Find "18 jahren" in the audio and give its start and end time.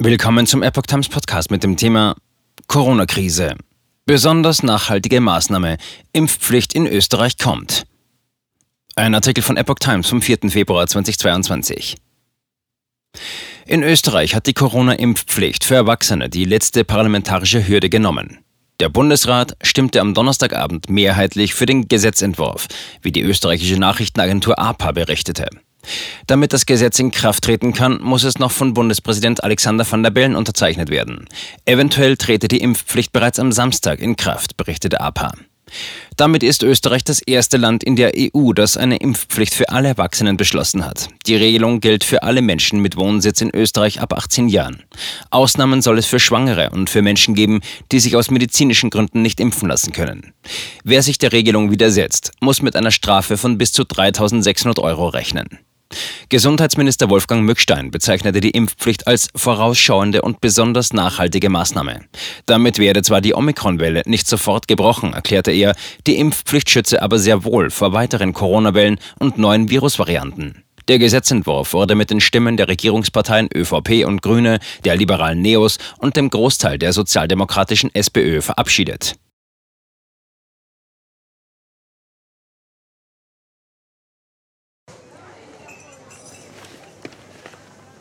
44.12-44.84